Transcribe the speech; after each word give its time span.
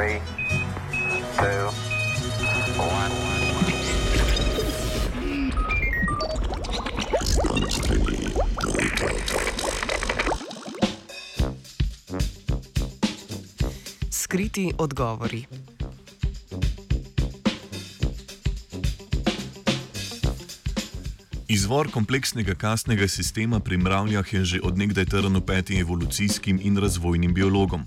Three, 0.00 0.18
two, 1.36 1.68
one. 2.78 3.12
Skriti 14.08 14.72
odgovori. 14.78 15.46
Izvor 21.50 21.88
kompleksnega 21.90 22.54
kastnega 22.54 23.08
sistema 23.08 23.58
pri 23.60 23.76
mravljah 23.76 24.32
je 24.32 24.44
že 24.44 24.58
odnegdaj 24.62 25.04
trn 25.04 25.40
petim 25.46 25.80
evolucijskim 25.80 26.60
in 26.62 26.76
razvojnim 26.78 27.34
biologom. 27.34 27.84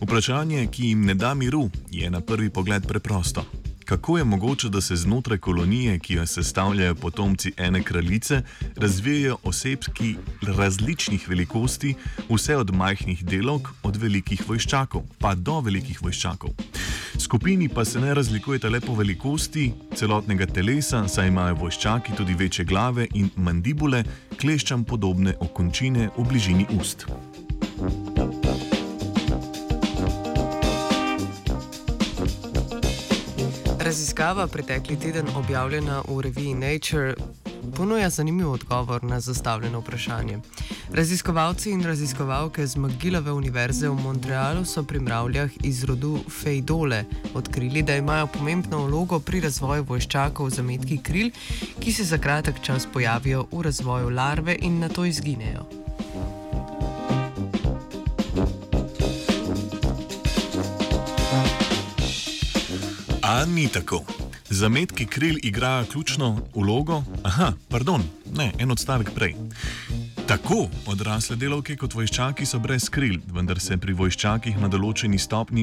Vprašanje, 0.00 0.66
ki 0.66 0.88
jim 0.88 1.06
ne 1.06 1.14
da 1.14 1.34
miru, 1.34 1.70
je 1.90 2.10
na 2.10 2.20
prvi 2.20 2.50
pogled 2.50 2.86
preprosto. 2.86 3.44
Kako 3.84 4.18
je 4.18 4.24
mogoče, 4.24 4.68
da 4.68 4.80
se 4.80 4.96
znotraj 4.96 5.38
kolonije, 5.38 5.98
ki 5.98 6.14
jo 6.14 6.26
sestavljajo 6.26 6.94
potomci 6.94 7.52
ene 7.56 7.82
kraljice, 7.82 8.42
razvijajo 8.76 9.38
osebki 9.42 10.14
različnih 10.42 11.28
velikosti, 11.28 11.94
vse 12.28 12.56
od 12.56 12.74
majhnih 12.74 13.24
delovk, 13.24 13.68
od 13.82 13.96
velikih 13.96 14.44
vojščakov, 14.48 15.02
pa 15.18 15.34
do 15.34 15.60
velikih 15.60 16.02
vojščakov? 16.02 16.50
Skupini 17.18 17.68
pa 17.68 17.84
se 17.84 18.00
ne 18.00 18.14
razlikujete 18.14 18.70
le 18.70 18.80
po 18.80 18.94
velikosti 18.94 19.72
celotnega 19.94 20.46
telesa, 20.46 21.08
saj 21.08 21.28
imajo 21.28 21.54
vojščaki 21.54 22.14
tudi 22.16 22.34
večje 22.34 22.64
glave 22.64 23.08
in 23.14 23.30
mandibule, 23.36 24.04
kleščam 24.38 24.84
podobne 24.84 25.34
okončine 25.40 26.08
v 26.16 26.24
bližini 26.28 26.66
ust. 26.78 27.06
Raziskava 33.78 34.46
pretekli 34.46 34.96
teden 34.96 35.26
objavljena 35.34 36.02
v 36.08 36.20
reviji 36.20 36.54
Nature 36.54 37.14
ponuja 37.70 38.10
zanimiv 38.10 38.50
odgovor 38.50 39.04
na 39.04 39.20
zastavljeno 39.20 39.80
vprašanje. 39.80 40.38
Raziskovalci 40.92 41.70
in 41.70 41.82
raziskovalke 41.84 42.66
z 42.66 42.76
McGillove 42.76 43.32
univerze 43.32 43.88
v 43.88 43.94
Montrealu 43.94 44.64
so 44.64 44.82
pri 44.82 45.00
mravljah 45.00 45.50
iz 45.62 45.84
rodu 45.84 46.18
Fejdole 46.28 47.04
odkrili, 47.34 47.82
da 47.82 47.96
imajo 47.96 48.26
pomembno 48.26 48.84
vlogo 48.86 49.20
pri 49.20 49.40
razvoju 49.40 49.84
vojščakov 49.88 50.50
zametki 50.50 50.98
kril, 51.02 51.30
ki 51.80 51.92
se 51.92 52.04
za 52.04 52.18
kratek 52.18 52.62
čas 52.62 52.86
pojavijo 52.92 53.46
v 53.52 53.62
razvoju 53.62 54.10
larve 54.10 54.56
in 54.60 54.78
na 54.78 54.88
to 54.88 55.04
izginejo. 55.04 55.66
A 63.22 63.44
ni 63.44 63.68
tako. 63.68 64.27
Zametki 64.50 65.06
kril 65.06 65.36
igrajo 65.42 65.84
ključno 65.92 66.40
vlogo. 66.54 67.02
Aha, 67.22 67.52
pardon, 67.68 68.02
ne, 68.36 68.52
en 68.58 68.70
odstavek 68.70 69.10
prej. 69.14 69.34
Tako 70.28 70.66
odrasle 70.84 71.38
delavke 71.40 71.72
kot 71.80 71.94
vojščaki 71.96 72.44
so 72.44 72.58
brez 72.60 72.90
kril, 72.92 73.14
vendar 73.32 73.56
se 73.64 73.78
pri 73.80 73.94
vojščakih 73.96 74.58
na 74.60 74.68
določeni 74.68 75.16
stopni 75.16 75.62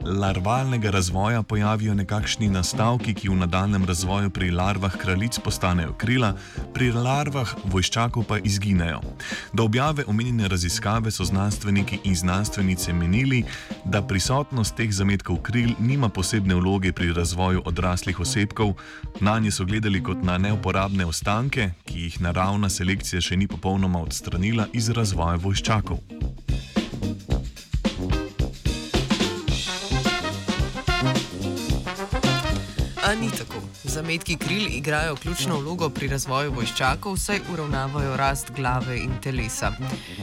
larvalnega 0.00 0.88
razvoja 0.94 1.42
pojavijo 1.44 1.92
nekakšni 1.98 2.48
nastavki, 2.48 3.12
ki 3.12 3.28
v 3.28 3.36
nadaljem 3.42 3.84
razvoju 3.84 4.32
pri 4.32 4.48
larvah 4.56 4.96
kraljic 4.96 5.36
postanejo 5.44 5.92
krila, 6.00 6.30
pri 6.72 6.88
larvah 6.96 7.52
vojščakov 7.68 8.24
pa 8.30 8.38
izginejo. 8.40 9.02
Do 9.52 9.66
objave 9.68 10.06
omenjene 10.08 10.48
raziskave 10.48 11.12
so 11.12 11.28
znanstveniki 11.28 12.00
in 12.08 12.16
znanstvenice 12.16 12.96
menili, 12.96 13.42
da 13.84 14.00
prisotnost 14.00 14.72
teh 14.80 14.88
zametkov 14.88 15.42
kril 15.44 15.76
nima 15.84 16.08
posebne 16.08 16.56
vloge 16.56 16.94
pri 16.96 17.12
razvoju 17.12 17.66
odraslih 17.68 18.24
osebkov, 18.24 18.72
na 19.20 19.36
nje 19.36 19.52
so 19.52 19.68
gledali 19.68 20.00
kot 20.00 20.24
na 20.24 20.40
neuporabne 20.40 21.04
ostanke, 21.04 21.74
ki 21.84 22.08
jih 22.08 22.20
naravna 22.24 22.72
selekcija 22.72 23.20
še 23.20 23.36
ni 23.36 23.44
popolnoma 23.44 23.97
odstranila 24.02 24.66
iz 24.72 24.88
razvoja 24.88 25.36
vojščakov. 25.42 25.98
A 33.08 33.14
ni 33.14 33.30
tako. 33.30 33.54
Zametki 33.84 34.36
kril 34.36 34.66
igrajo 34.70 35.16
ključno 35.16 35.56
vlogo 35.58 35.88
pri 35.90 36.08
razvoju 36.08 36.52
vojščakov, 36.52 37.16
saj 37.16 37.38
uravnavajo 37.52 38.16
rast 38.16 38.50
glave 38.56 38.98
in 39.00 39.14
telesa. 39.24 39.70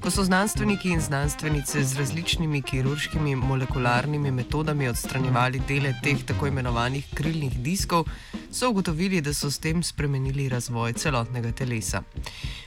Ko 0.00 0.10
so 0.10 0.24
znanstveniki 0.24 0.90
in 0.92 1.00
znanstvenice 1.00 1.84
z 1.84 1.96
različnimi 1.98 2.60
kirurškimi 2.62 3.34
molekularnimi 3.36 4.30
metodami 4.30 4.88
odstranjevali 4.88 5.62
dele 5.68 5.94
teh 6.04 6.20
tako 6.28 6.46
imenovanih 6.46 7.06
krilnih 7.14 7.56
diskov, 7.64 8.04
so 8.52 8.68
ugotovili, 8.70 9.20
da 9.20 9.32
so 9.34 9.50
s 9.50 9.58
tem 9.58 9.82
spremenili 9.82 10.48
razvoj 10.48 10.92
celotnega 10.92 11.52
telesa. 11.52 12.02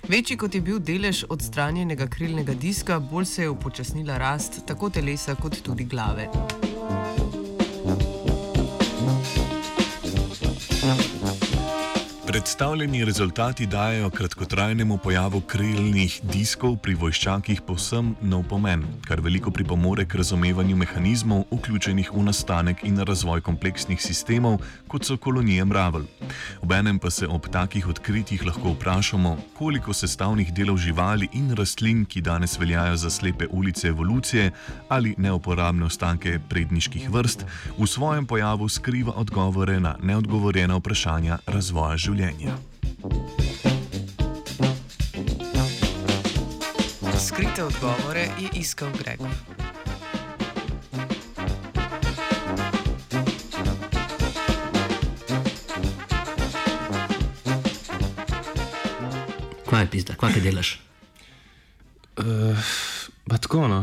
Večji 0.07 0.37
kot 0.37 0.55
je 0.55 0.61
bil 0.61 0.79
delež 0.79 1.25
odstranjenega 1.29 2.07
krilnega 2.07 2.53
diska, 2.53 2.99
bolj 2.99 3.25
se 3.25 3.41
je 3.41 3.49
upočasnila 3.49 4.17
rast 4.17 4.65
tako 4.65 4.89
telesa 4.89 5.35
kot 5.35 5.61
tudi 5.61 5.85
glave. 5.85 6.29
Mm-hmm. 10.81 11.08
Predstavljeni 12.39 13.05
rezultati 13.05 13.65
dajo 13.65 14.09
kratkotrajnemu 14.09 14.97
pojavu 14.97 15.41
krilnih 15.41 16.21
diskov 16.23 16.77
pri 16.79 16.93
vojščakih 16.95 17.59
povsem 17.67 18.13
nov 18.21 18.45
pomen, 18.47 18.85
kar 19.03 19.19
veliko 19.19 19.51
pripomore 19.51 20.05
k 20.07 20.21
razumevanju 20.21 20.77
mehanizmov, 20.79 21.41
vključenih 21.51 22.13
v 22.13 22.23
nastanek 22.23 22.85
in 22.87 23.01
razvoj 23.03 23.41
kompleksnih 23.43 23.99
sistemov, 23.99 24.61
kot 24.87 25.03
so 25.03 25.17
kolonije 25.17 25.65
mravelj. 25.65 26.05
Obenem 26.63 26.99
pa 26.99 27.11
se 27.11 27.27
ob 27.27 27.49
takih 27.51 27.89
odkritjih 27.91 28.47
lahko 28.47 28.71
vprašamo, 28.71 29.35
koliko 29.57 29.93
sestavnih 29.93 30.53
delov 30.55 30.79
živali 30.79 31.27
in 31.33 31.51
rastlin, 31.59 32.05
ki 32.05 32.21
danes 32.21 32.55
veljajo 32.59 32.95
za 32.95 33.09
slepe 33.09 33.51
ulice 33.51 33.87
evolucije 33.87 34.51
ali 34.87 35.15
neuporabne 35.17 35.85
ostanke 35.91 36.39
predniških 36.49 37.11
vrst, 37.11 37.45
v 37.77 37.87
svojem 37.87 38.25
pojavu 38.25 38.69
skriva 38.69 39.19
odgovore 39.19 39.79
na 39.79 39.97
neodgovorjena 39.99 40.79
vprašanja 40.79 41.43
razvoja 41.47 41.97
življenja 41.97 42.28
življenja. 42.29 42.57
Skrite 47.19 47.63
odgovore 47.63 48.29
je 48.39 48.49
iskal 48.59 48.91
Gregor. 48.97 49.29
Kaj 59.69 59.83
je 59.85 59.89
pizda, 59.91 60.15
kaj 60.17 60.41
delaš? 60.43 60.79
Uh, 62.19 62.57
tako 63.39 63.67
no. 63.69 63.77